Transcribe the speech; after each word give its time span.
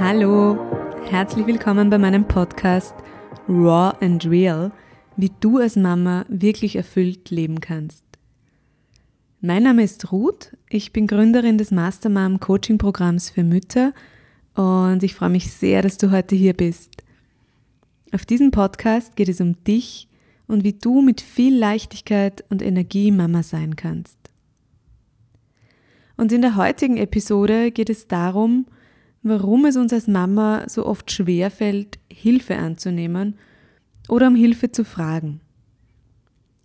Hallo, 0.00 0.56
herzlich 1.10 1.44
willkommen 1.48 1.90
bei 1.90 1.98
meinem 1.98 2.26
Podcast 2.28 2.94
Raw 3.48 3.92
and 4.00 4.24
Real, 4.26 4.70
wie 5.16 5.32
du 5.40 5.58
als 5.58 5.74
Mama 5.74 6.24
wirklich 6.28 6.76
erfüllt 6.76 7.32
leben 7.32 7.60
kannst. 7.60 8.04
Mein 9.40 9.64
Name 9.64 9.82
ist 9.82 10.12
Ruth, 10.12 10.56
ich 10.70 10.92
bin 10.92 11.08
Gründerin 11.08 11.58
des 11.58 11.72
Mastermom 11.72 12.38
Coaching 12.38 12.78
Programms 12.78 13.28
für 13.28 13.42
Mütter 13.42 13.92
und 14.54 15.02
ich 15.02 15.16
freue 15.16 15.30
mich 15.30 15.50
sehr, 15.50 15.82
dass 15.82 15.98
du 15.98 16.12
heute 16.12 16.36
hier 16.36 16.54
bist. 16.54 17.02
Auf 18.12 18.24
diesem 18.24 18.52
Podcast 18.52 19.16
geht 19.16 19.28
es 19.28 19.40
um 19.40 19.64
dich 19.64 20.06
und 20.46 20.62
wie 20.62 20.74
du 20.74 21.02
mit 21.02 21.20
viel 21.20 21.58
Leichtigkeit 21.58 22.44
und 22.50 22.62
Energie 22.62 23.10
Mama 23.10 23.42
sein 23.42 23.74
kannst. 23.74 24.16
Und 26.16 26.30
in 26.30 26.40
der 26.40 26.54
heutigen 26.54 26.98
Episode 26.98 27.72
geht 27.72 27.90
es 27.90 28.06
darum, 28.06 28.66
warum 29.22 29.64
es 29.64 29.76
uns 29.76 29.92
als 29.92 30.06
Mama 30.06 30.64
so 30.68 30.86
oft 30.86 31.10
schwer 31.10 31.50
fällt, 31.50 31.98
Hilfe 32.12 32.56
anzunehmen 32.56 33.38
oder 34.08 34.28
um 34.28 34.34
Hilfe 34.34 34.72
zu 34.72 34.84
fragen. 34.84 35.40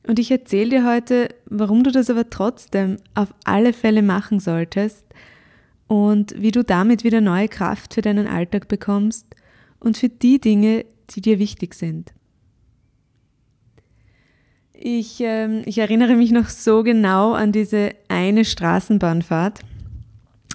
Und 0.05 0.19
ich 0.19 0.31
erzähle 0.31 0.69
dir 0.69 0.85
heute, 0.85 1.29
warum 1.45 1.83
du 1.83 1.91
das 1.91 2.09
aber 2.09 2.29
trotzdem 2.29 2.97
auf 3.15 3.33
alle 3.45 3.73
Fälle 3.73 4.01
machen 4.01 4.39
solltest 4.39 5.05
und 5.87 6.33
wie 6.37 6.51
du 6.51 6.63
damit 6.63 7.03
wieder 7.03 7.21
neue 7.21 7.47
Kraft 7.47 7.93
für 7.93 8.01
deinen 8.01 8.27
Alltag 8.27 8.67
bekommst 8.67 9.27
und 9.79 9.97
für 9.97 10.09
die 10.09 10.39
Dinge, 10.39 10.85
die 11.11 11.21
dir 11.21 11.39
wichtig 11.39 11.73
sind. 11.73 12.13
Ich, 14.73 15.21
äh, 15.21 15.61
ich 15.61 15.77
erinnere 15.77 16.15
mich 16.15 16.31
noch 16.31 16.49
so 16.49 16.83
genau 16.83 17.33
an 17.33 17.53
diese 17.53 17.91
eine 18.09 18.43
Straßenbahnfahrt. 18.43 19.61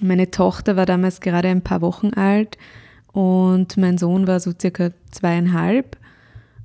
Meine 0.01 0.31
Tochter 0.31 0.77
war 0.77 0.87
damals 0.87 1.21
gerade 1.21 1.49
ein 1.49 1.63
paar 1.63 1.81
Wochen 1.81 2.11
alt 2.15 2.57
und 3.13 3.77
mein 3.77 3.99
Sohn 3.99 4.27
war 4.27 4.41
so 4.41 4.53
circa 4.59 4.91
zweieinhalb. 5.11 5.97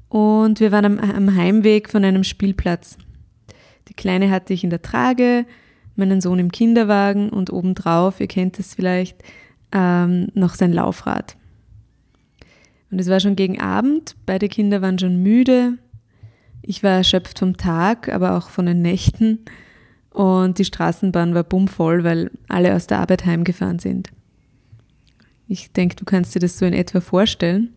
Und 0.10 0.60
wir 0.60 0.72
waren 0.72 0.86
am, 0.86 1.00
am 1.00 1.36
Heimweg 1.36 1.90
von 1.90 2.06
einem 2.06 2.24
Spielplatz. 2.24 2.98
Die 3.88 3.96
Kleine 3.96 4.30
hatte 4.30 4.54
ich 4.54 4.64
in 4.64 4.70
der 4.70 4.82
Trage, 4.82 5.46
meinen 5.96 6.22
Sohn 6.22 6.40
im 6.40 6.52
Kinderwagen 6.52 7.30
und 7.30 7.52
obendrauf, 7.52 8.20
ihr 8.20 8.28
kennt 8.28 8.60
es 8.60 8.76
vielleicht, 8.76 9.24
ähm, 9.72 10.28
noch 10.34 10.54
sein 10.54 10.72
Laufrad. 10.72 11.36
Und 12.92 13.00
es 13.00 13.10
war 13.10 13.20
schon 13.20 13.36
gegen 13.36 13.60
Abend, 13.60 14.16
beide 14.28 14.48
Kinder 14.50 14.82
waren 14.84 15.00
schon 15.00 15.24
müde. 15.24 15.80
Ich 16.62 16.84
war 16.84 16.92
erschöpft 16.92 17.40
vom 17.40 17.58
Tag, 17.58 18.10
aber 18.10 18.38
auch 18.38 18.50
von 18.50 18.68
den 18.68 18.84
Nächten. 18.84 19.40
Und 20.14 20.60
die 20.60 20.66
Straßenbahn 20.66 21.34
war 21.34 21.44
bummvoll, 21.44 22.04
weil 22.04 22.30
alle 22.48 22.76
aus 22.76 22.86
der 22.86 23.00
Arbeit 23.00 23.26
heimgefahren 23.26 23.80
sind. 23.80 24.10
Ich 25.48 25.72
denke, 25.72 25.96
du 25.96 26.06
kannst 26.06 26.36
dir 26.36 26.40
das 26.40 26.58
so 26.58 26.66
in 26.66 26.74
etwa 26.74 27.02
vorstellen. 27.02 27.74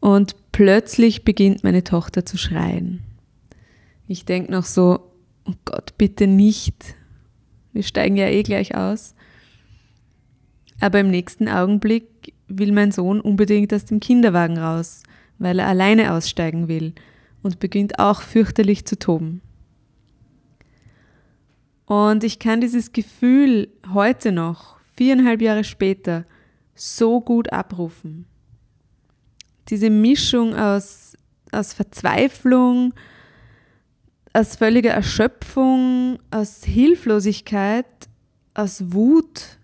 Und 0.00 0.34
plötzlich 0.50 1.24
beginnt 1.24 1.62
meine 1.62 1.84
Tochter 1.84 2.24
zu 2.24 2.38
schreien. 2.38 3.00
Ich 4.08 4.24
denke 4.24 4.50
noch 4.50 4.64
so, 4.64 5.12
oh 5.44 5.52
Gott, 5.66 5.96
bitte 5.98 6.26
nicht. 6.26 6.96
Wir 7.74 7.82
steigen 7.82 8.16
ja 8.16 8.26
eh 8.26 8.42
gleich 8.42 8.74
aus. 8.74 9.14
Aber 10.80 11.00
im 11.00 11.10
nächsten 11.10 11.48
Augenblick 11.48 12.32
will 12.48 12.72
mein 12.72 12.92
Sohn 12.92 13.20
unbedingt 13.20 13.74
aus 13.74 13.84
dem 13.84 14.00
Kinderwagen 14.00 14.56
raus, 14.56 15.02
weil 15.38 15.58
er 15.58 15.68
alleine 15.68 16.14
aussteigen 16.14 16.66
will 16.66 16.94
und 17.42 17.60
beginnt 17.60 17.98
auch 17.98 18.22
fürchterlich 18.22 18.86
zu 18.86 18.98
toben. 18.98 19.42
Und 21.90 22.22
ich 22.22 22.38
kann 22.38 22.60
dieses 22.60 22.92
Gefühl 22.92 23.66
heute 23.92 24.30
noch, 24.30 24.78
viereinhalb 24.94 25.42
Jahre 25.42 25.64
später, 25.64 26.24
so 26.76 27.20
gut 27.20 27.52
abrufen. 27.52 28.26
Diese 29.70 29.90
Mischung 29.90 30.54
aus, 30.54 31.16
aus 31.50 31.72
Verzweiflung, 31.72 32.94
aus 34.32 34.54
völliger 34.54 34.92
Erschöpfung, 34.92 36.20
aus 36.30 36.62
Hilflosigkeit, 36.62 38.08
aus 38.54 38.92
Wut 38.92 39.58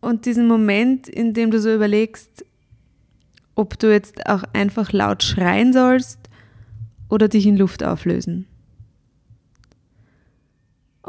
und 0.00 0.24
diesen 0.24 0.48
Moment, 0.48 1.06
in 1.06 1.34
dem 1.34 1.50
du 1.50 1.60
so 1.60 1.70
überlegst, 1.70 2.46
ob 3.56 3.78
du 3.78 3.92
jetzt 3.92 4.24
auch 4.24 4.44
einfach 4.54 4.90
laut 4.92 5.22
schreien 5.22 5.74
sollst 5.74 6.18
oder 7.10 7.28
dich 7.28 7.44
in 7.44 7.58
Luft 7.58 7.84
auflösen. 7.84 8.46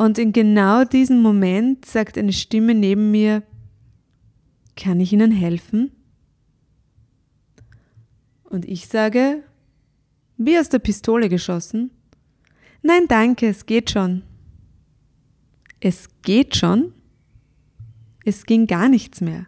Und 0.01 0.17
in 0.17 0.33
genau 0.33 0.83
diesem 0.83 1.21
Moment 1.21 1.85
sagt 1.85 2.17
eine 2.17 2.33
Stimme 2.33 2.73
neben 2.73 3.11
mir, 3.11 3.43
kann 4.75 4.99
ich 4.99 5.13
Ihnen 5.13 5.29
helfen? 5.29 5.91
Und 8.45 8.65
ich 8.65 8.87
sage, 8.87 9.43
wie 10.37 10.57
aus 10.57 10.69
der 10.69 10.79
Pistole 10.79 11.29
geschossen, 11.29 11.91
nein, 12.81 13.03
danke, 13.07 13.47
es 13.47 13.67
geht 13.67 13.91
schon. 13.91 14.23
Es 15.79 16.09
geht 16.23 16.55
schon? 16.55 16.93
Es 18.25 18.47
ging 18.47 18.65
gar 18.65 18.89
nichts 18.89 19.21
mehr. 19.21 19.45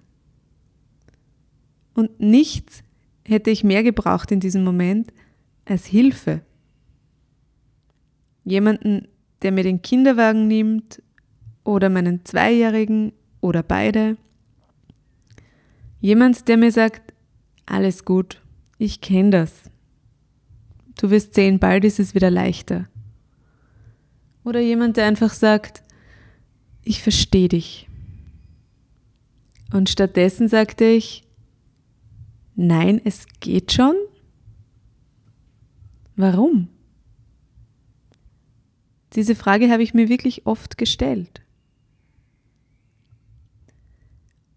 Und 1.96 2.20
nichts 2.20 2.84
hätte 3.26 3.50
ich 3.50 3.64
mehr 3.64 3.82
gebraucht 3.82 4.32
in 4.32 4.40
diesem 4.40 4.64
Moment 4.64 5.12
als 5.66 5.88
Hilfe. 5.88 6.44
Jemanden, 8.44 9.08
der 9.44 9.52
mir 9.52 9.64
den 9.64 9.82
Kinderwagen 9.82 10.48
nimmt 10.48 11.02
oder 11.64 11.90
meinen 11.90 12.26
Zweijährigen 12.26 13.14
oder 13.42 13.64
beide. 13.64 14.18
Jemand, 16.00 16.48
der 16.48 16.58
mir 16.58 16.72
sagt, 16.72 17.14
alles 17.66 18.06
gut, 18.06 18.42
ich 18.78 19.02
kenne 19.02 19.30
das. 19.30 19.70
Du 20.98 21.10
wirst 21.10 21.34
sehen, 21.34 21.60
bald 21.60 21.86
ist 21.86 22.00
es 22.00 22.14
wieder 22.16 22.30
leichter. 22.30 22.88
Oder 24.44 24.60
jemand, 24.60 24.98
der 24.98 25.06
einfach 25.06 25.34
sagt, 25.34 25.84
ich 26.84 27.02
verstehe 27.02 27.48
dich. 27.48 27.88
Und 29.72 29.90
stattdessen 29.90 30.48
sagte 30.48 30.86
ich, 30.86 31.24
nein, 32.56 33.02
es 33.04 33.26
geht 33.40 33.72
schon. 33.72 33.96
Warum? 36.16 36.68
Diese 39.16 39.36
Frage 39.36 39.70
habe 39.70 39.84
ich 39.84 39.94
mir 39.94 40.10
wirklich 40.10 40.46
oft 40.46 40.78
gestellt. 40.78 41.42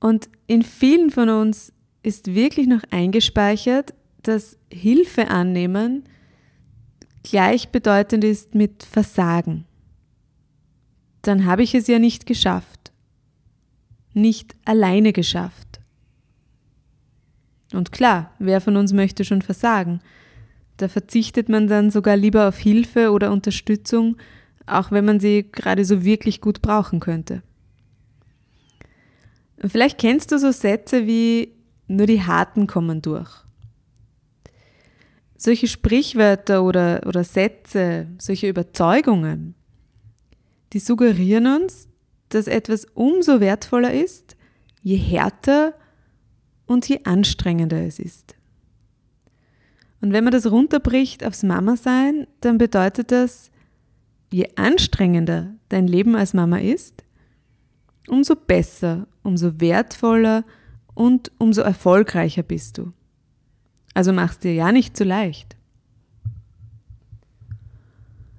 Und 0.00 0.28
in 0.46 0.62
vielen 0.62 1.10
von 1.10 1.28
uns 1.28 1.72
ist 2.02 2.34
wirklich 2.34 2.66
noch 2.66 2.82
eingespeichert, 2.90 3.94
dass 4.22 4.58
Hilfe 4.72 5.28
annehmen 5.28 6.04
gleichbedeutend 7.22 8.22
ist 8.22 8.54
mit 8.54 8.84
Versagen. 8.84 9.64
Dann 11.22 11.44
habe 11.44 11.64
ich 11.64 11.74
es 11.74 11.88
ja 11.88 11.98
nicht 11.98 12.24
geschafft. 12.26 12.92
Nicht 14.14 14.54
alleine 14.64 15.12
geschafft. 15.12 15.80
Und 17.72 17.90
klar, 17.90 18.32
wer 18.38 18.60
von 18.60 18.76
uns 18.76 18.92
möchte 18.92 19.24
schon 19.24 19.42
versagen? 19.42 20.00
Da 20.76 20.88
verzichtet 20.88 21.48
man 21.48 21.66
dann 21.66 21.90
sogar 21.90 22.16
lieber 22.16 22.48
auf 22.48 22.58
Hilfe 22.58 23.10
oder 23.10 23.32
Unterstützung, 23.32 24.16
auch 24.66 24.90
wenn 24.90 25.04
man 25.04 25.20
sie 25.20 25.46
gerade 25.50 25.84
so 25.84 26.04
wirklich 26.04 26.40
gut 26.40 26.62
brauchen 26.62 27.00
könnte. 27.00 27.42
Vielleicht 29.58 29.98
kennst 29.98 30.32
du 30.32 30.38
so 30.38 30.50
Sätze 30.50 31.06
wie 31.06 31.52
nur 31.88 32.06
die 32.06 32.22
Harten 32.22 32.66
kommen 32.66 33.00
durch. 33.00 33.30
Solche 35.36 35.68
Sprichwörter 35.68 36.62
oder, 36.64 37.02
oder 37.06 37.22
Sätze, 37.24 38.08
solche 38.18 38.48
Überzeugungen, 38.48 39.54
die 40.72 40.78
suggerieren 40.78 41.46
uns, 41.46 41.88
dass 42.30 42.46
etwas 42.48 42.86
umso 42.94 43.40
wertvoller 43.40 43.92
ist, 43.92 44.36
je 44.82 44.96
härter 44.96 45.74
und 46.66 46.88
je 46.88 47.00
anstrengender 47.04 47.86
es 47.86 47.98
ist. 47.98 48.34
Und 50.00 50.12
wenn 50.12 50.24
man 50.24 50.32
das 50.32 50.50
runterbricht 50.50 51.24
aufs 51.24 51.42
Mama-Sein, 51.42 52.26
dann 52.40 52.58
bedeutet 52.58 53.12
das, 53.12 53.50
je 54.30 54.48
anstrengender 54.56 55.54
dein 55.68 55.86
Leben 55.86 56.16
als 56.16 56.34
Mama 56.34 56.58
ist, 56.58 57.04
umso 58.08 58.34
besser, 58.36 59.06
umso 59.22 59.60
wertvoller 59.60 60.44
und 60.94 61.30
umso 61.38 61.62
erfolgreicher 61.62 62.42
bist 62.42 62.78
du. 62.78 62.92
Also 63.94 64.12
machst 64.12 64.44
dir 64.44 64.54
ja 64.54 64.72
nicht 64.72 64.96
zu 64.96 65.04
leicht. 65.04 65.56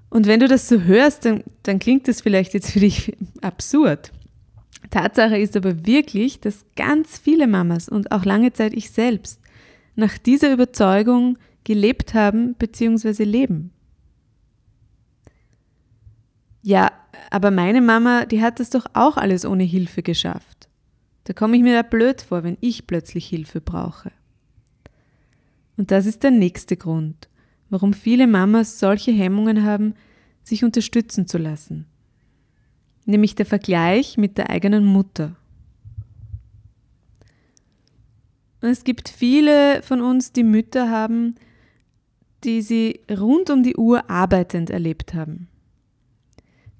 Und 0.10 0.26
wenn 0.26 0.40
du 0.40 0.48
das 0.48 0.68
so 0.68 0.82
hörst, 0.82 1.26
dann, 1.26 1.44
dann 1.64 1.80
klingt 1.80 2.08
das 2.08 2.22
vielleicht 2.22 2.54
jetzt 2.54 2.72
für 2.72 2.80
dich 2.80 3.16
absurd. 3.42 4.12
Tatsache 4.90 5.38
ist 5.38 5.58
aber 5.58 5.86
wirklich, 5.86 6.40
dass 6.40 6.66
ganz 6.76 7.18
viele 7.18 7.48
Mamas 7.48 7.90
und 7.90 8.12
auch 8.12 8.24
lange 8.24 8.54
Zeit 8.54 8.74
ich 8.74 8.90
selbst 8.92 9.42
nach 9.96 10.18
dieser 10.18 10.54
Überzeugung 10.54 11.38
gelebt 11.64 12.14
haben 12.14 12.54
bzw. 12.54 13.24
leben. 13.24 13.72
Ja, 16.68 16.92
aber 17.30 17.50
meine 17.50 17.80
Mama, 17.80 18.26
die 18.26 18.42
hat 18.42 18.60
das 18.60 18.70
doch 18.70 18.88
auch 18.92 19.16
alles 19.16 19.46
ohne 19.46 19.64
Hilfe 19.64 20.04
geschafft. 20.04 20.68
Da 21.24 21.32
komme 21.32 21.56
ich 21.56 21.64
mir 21.64 21.74
da 21.74 21.82
blöd 21.82 22.22
vor, 22.22 22.44
wenn 22.44 22.58
ich 22.60 22.88
plötzlich 22.88 23.26
Hilfe 23.26 23.62
brauche. 23.62 24.12
Und 25.78 25.92
das 25.92 26.06
ist 26.06 26.24
der 26.24 26.32
nächste 26.32 26.76
Grund, 26.76 27.30
warum 27.70 27.94
viele 27.94 28.28
Mamas 28.28 28.80
solche 28.80 29.14
Hemmungen 29.14 29.64
haben, 29.64 29.94
sich 30.44 30.66
unterstützen 30.66 31.26
zu 31.26 31.38
lassen. 31.38 31.86
Nämlich 33.06 33.34
der 33.36 33.46
Vergleich 33.46 34.18
mit 34.18 34.38
der 34.38 34.50
eigenen 34.50 34.84
Mutter. 34.84 35.38
Und 38.60 38.68
es 38.68 38.84
gibt 38.84 39.08
viele 39.08 39.82
von 39.84 40.02
uns, 40.02 40.34
die 40.34 40.44
Mütter 40.44 40.90
haben, 40.90 41.36
die 42.44 42.62
sie 42.62 43.00
rund 43.10 43.50
um 43.52 43.64
die 43.64 43.78
Uhr 43.78 44.10
arbeitend 44.10 44.70
erlebt 44.70 45.14
haben. 45.14 45.48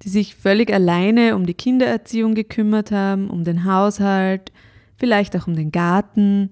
Die 0.02 0.08
sich 0.08 0.34
völlig 0.36 0.72
alleine 0.72 1.34
um 1.34 1.46
die 1.46 1.54
Kindererziehung 1.54 2.34
gekümmert 2.34 2.92
haben, 2.92 3.30
um 3.30 3.44
den 3.44 3.64
Haushalt, 3.64 4.52
vielleicht 4.96 5.36
auch 5.36 5.46
um 5.46 5.54
den 5.54 5.72
Garten, 5.72 6.50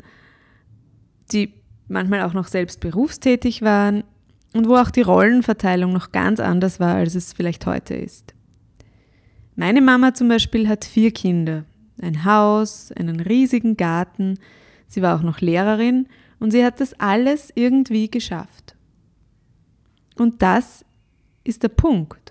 die 1.32 1.52
manchmal 1.88 2.22
auch 2.22 2.32
noch 2.32 2.48
selbst 2.48 2.80
berufstätig 2.80 3.62
waren 3.62 4.04
und 4.54 4.68
wo 4.68 4.76
auch 4.76 4.90
die 4.90 5.02
Rollenverteilung 5.02 5.92
noch 5.92 6.12
ganz 6.12 6.40
anders 6.40 6.80
war, 6.80 6.96
als 6.96 7.14
es 7.14 7.32
vielleicht 7.32 7.66
heute 7.66 7.94
ist. 7.94 8.34
Meine 9.54 9.80
Mama 9.80 10.14
zum 10.14 10.28
Beispiel 10.28 10.68
hat 10.68 10.84
vier 10.84 11.12
Kinder, 11.12 11.64
ein 12.00 12.24
Haus, 12.24 12.92
einen 12.92 13.20
riesigen 13.20 13.76
Garten, 13.76 14.38
sie 14.86 15.02
war 15.02 15.16
auch 15.16 15.22
noch 15.22 15.40
Lehrerin 15.40 16.08
und 16.38 16.50
sie 16.50 16.64
hat 16.64 16.80
das 16.80 16.98
alles 17.00 17.50
irgendwie 17.54 18.10
geschafft. 18.10 18.76
Und 20.16 20.42
das 20.42 20.84
ist 21.44 21.62
der 21.62 21.68
Punkt. 21.68 22.25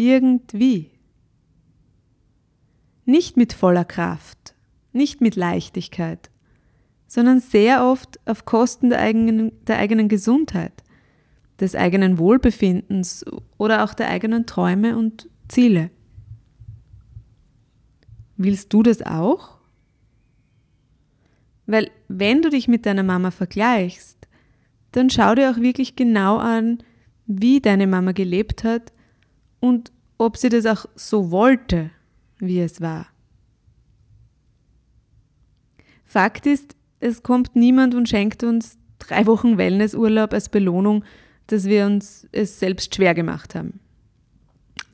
Irgendwie. 0.00 0.92
Nicht 3.04 3.36
mit 3.36 3.52
voller 3.52 3.84
Kraft, 3.84 4.54
nicht 4.94 5.20
mit 5.20 5.36
Leichtigkeit, 5.36 6.30
sondern 7.06 7.40
sehr 7.40 7.84
oft 7.84 8.18
auf 8.26 8.46
Kosten 8.46 8.88
der 8.88 9.00
eigenen, 9.00 9.52
der 9.66 9.76
eigenen 9.76 10.08
Gesundheit, 10.08 10.72
des 11.60 11.74
eigenen 11.74 12.16
Wohlbefindens 12.16 13.26
oder 13.58 13.84
auch 13.84 13.92
der 13.92 14.08
eigenen 14.08 14.46
Träume 14.46 14.96
und 14.96 15.28
Ziele. 15.48 15.90
Willst 18.38 18.72
du 18.72 18.82
das 18.82 19.02
auch? 19.02 19.58
Weil 21.66 21.90
wenn 22.08 22.40
du 22.40 22.48
dich 22.48 22.68
mit 22.68 22.86
deiner 22.86 23.02
Mama 23.02 23.30
vergleichst, 23.30 24.28
dann 24.92 25.10
schau 25.10 25.34
dir 25.34 25.50
auch 25.50 25.58
wirklich 25.58 25.94
genau 25.94 26.38
an, 26.38 26.78
wie 27.26 27.60
deine 27.60 27.86
Mama 27.86 28.12
gelebt 28.12 28.64
hat 28.64 28.94
und 29.60 29.92
ob 30.18 30.36
sie 30.36 30.48
das 30.48 30.66
auch 30.66 30.86
so 30.94 31.30
wollte, 31.30 31.90
wie 32.38 32.60
es 32.60 32.80
war. 32.80 33.06
Fakt 36.04 36.46
ist, 36.46 36.74
es 36.98 37.22
kommt 37.22 37.54
niemand 37.54 37.94
und 37.94 38.08
schenkt 38.08 38.42
uns 38.42 38.76
drei 38.98 39.26
Wochen 39.26 39.56
Wellnessurlaub 39.56 40.32
als 40.32 40.48
Belohnung, 40.48 41.04
dass 41.46 41.64
wir 41.64 41.86
uns 41.86 42.28
es 42.32 42.58
selbst 42.58 42.94
schwer 42.94 43.14
gemacht 43.14 43.54
haben. 43.54 43.80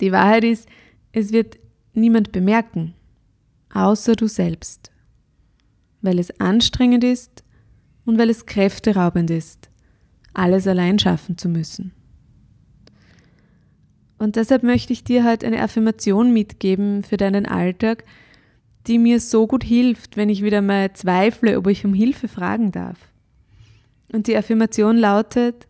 Die 0.00 0.12
Wahrheit 0.12 0.44
ist, 0.44 0.68
es 1.12 1.32
wird 1.32 1.58
niemand 1.94 2.32
bemerken, 2.32 2.94
außer 3.72 4.14
du 4.14 4.28
selbst, 4.28 4.90
weil 6.02 6.18
es 6.18 6.38
anstrengend 6.38 7.02
ist 7.02 7.42
und 8.04 8.18
weil 8.18 8.30
es 8.30 8.46
kräfteraubend 8.46 9.30
ist 9.30 9.70
alles 10.36 10.66
allein 10.66 10.98
schaffen 10.98 11.38
zu 11.38 11.48
müssen. 11.48 11.92
Und 14.18 14.36
deshalb 14.36 14.62
möchte 14.62 14.92
ich 14.92 15.04
dir 15.04 15.24
heute 15.24 15.46
eine 15.46 15.62
Affirmation 15.62 16.32
mitgeben 16.32 17.02
für 17.02 17.16
deinen 17.16 17.46
Alltag, 17.46 18.04
die 18.86 18.98
mir 18.98 19.20
so 19.20 19.46
gut 19.46 19.64
hilft, 19.64 20.16
wenn 20.16 20.28
ich 20.28 20.42
wieder 20.42 20.62
mal 20.62 20.92
zweifle, 20.92 21.58
ob 21.58 21.66
ich 21.66 21.84
um 21.84 21.92
Hilfe 21.92 22.28
fragen 22.28 22.72
darf. 22.72 22.98
Und 24.12 24.26
die 24.26 24.36
Affirmation 24.36 24.96
lautet, 24.96 25.66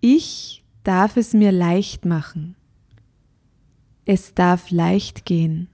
ich 0.00 0.64
darf 0.82 1.16
es 1.16 1.32
mir 1.32 1.52
leicht 1.52 2.04
machen. 2.04 2.56
Es 4.04 4.34
darf 4.34 4.70
leicht 4.70 5.24
gehen. 5.24 5.68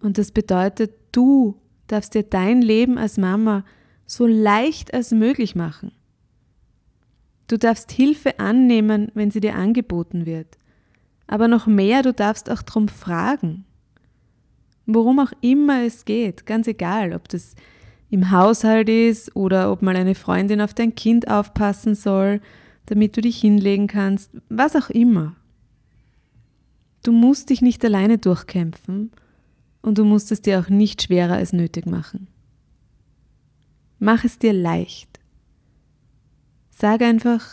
Und 0.00 0.18
das 0.18 0.30
bedeutet, 0.30 0.92
du 1.12 1.56
darfst 1.86 2.14
dir 2.14 2.22
dein 2.22 2.62
Leben 2.62 2.98
als 2.98 3.16
Mama 3.16 3.64
so 4.06 4.26
leicht 4.26 4.94
als 4.94 5.10
möglich 5.10 5.54
machen. 5.54 5.92
Du 7.48 7.58
darfst 7.58 7.90
Hilfe 7.90 8.38
annehmen, 8.38 9.10
wenn 9.14 9.30
sie 9.30 9.40
dir 9.40 9.56
angeboten 9.56 10.26
wird. 10.26 10.58
Aber 11.26 11.48
noch 11.48 11.66
mehr, 11.66 12.02
du 12.02 12.12
darfst 12.12 12.50
auch 12.50 12.62
darum 12.62 12.88
fragen. 12.88 13.64
Worum 14.86 15.18
auch 15.18 15.32
immer 15.40 15.82
es 15.82 16.04
geht, 16.04 16.46
ganz 16.46 16.66
egal, 16.66 17.12
ob 17.12 17.28
das 17.28 17.54
im 18.10 18.30
Haushalt 18.30 18.88
ist 18.88 19.34
oder 19.36 19.70
ob 19.70 19.82
mal 19.82 19.96
eine 19.96 20.14
Freundin 20.14 20.60
auf 20.60 20.72
dein 20.72 20.94
Kind 20.94 21.28
aufpassen 21.28 21.94
soll, 21.94 22.40
damit 22.86 23.16
du 23.16 23.20
dich 23.20 23.38
hinlegen 23.38 23.86
kannst, 23.86 24.30
was 24.48 24.76
auch 24.76 24.88
immer. 24.88 25.36
Du 27.02 27.12
musst 27.12 27.50
dich 27.50 27.60
nicht 27.60 27.84
alleine 27.84 28.16
durchkämpfen 28.16 29.12
und 29.82 29.98
du 29.98 30.04
musst 30.04 30.32
es 30.32 30.40
dir 30.40 30.58
auch 30.58 30.68
nicht 30.68 31.02
schwerer 31.02 31.34
als 31.34 31.52
nötig 31.52 31.86
machen. 31.86 32.28
Mach 33.98 34.24
es 34.24 34.38
dir 34.38 34.52
leicht. 34.52 35.17
Sag 36.80 37.02
einfach, 37.02 37.44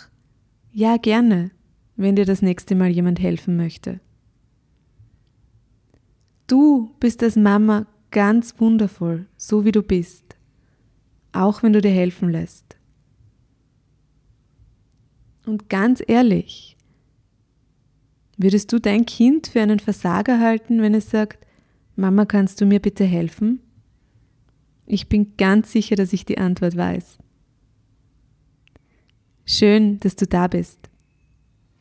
ja 0.72 0.98
gerne, 0.98 1.50
wenn 1.96 2.16
dir 2.16 2.26
das 2.26 2.44
nächste 2.44 2.76
Mal 2.76 2.92
jemand 2.92 3.20
helfen 3.20 3.58
möchte. 3.58 4.00
Du 6.46 6.94
bist 7.00 7.24
als 7.24 7.36
Mama 7.36 7.88
ganz 8.12 8.54
wundervoll, 8.60 9.26
so 9.36 9.66
wie 9.66 9.72
du 9.72 9.82
bist, 9.82 10.36
auch 11.32 11.64
wenn 11.64 11.74
du 11.74 11.82
dir 11.82 11.90
helfen 11.90 12.30
lässt. 12.30 12.78
Und 15.48 15.70
ganz 15.70 16.04
ehrlich, 16.06 16.78
würdest 18.38 18.72
du 18.72 18.78
dein 18.78 19.08
Kind 19.08 19.48
für 19.48 19.62
einen 19.62 19.80
Versager 19.80 20.40
halten, 20.40 20.84
wenn 20.84 20.94
es 20.94 21.10
sagt, 21.10 21.48
Mama, 21.96 22.26
kannst 22.26 22.62
du 22.62 22.68
mir 22.68 22.80
bitte 22.80 23.06
helfen? 23.06 23.60
Ich 24.86 25.10
bin 25.10 25.36
ganz 25.36 25.72
sicher, 25.72 25.96
dass 25.96 26.14
ich 26.14 26.26
die 26.26 26.38
Antwort 26.38 26.78
weiß. 26.78 27.18
Schön, 29.46 30.00
dass 30.00 30.16
du 30.16 30.26
da 30.26 30.48
bist. 30.48 30.80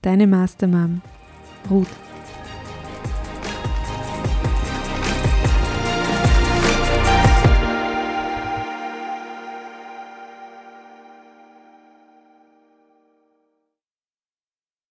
Deine 0.02 0.26
Mastermom, 0.26 1.00
Ruth. 1.70 2.04